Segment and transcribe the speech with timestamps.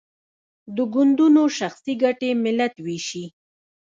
[0.75, 3.25] د ګوندونو شخصي ګټې ملت ویشي.